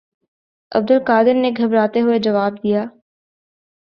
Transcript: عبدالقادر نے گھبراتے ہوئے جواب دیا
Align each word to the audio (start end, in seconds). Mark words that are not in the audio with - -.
عبدالقادر 0.71 1.33
نے 1.33 1.51
گھبراتے 1.57 2.01
ہوئے 2.01 2.17
جواب 2.19 2.63
دیا 2.63 2.85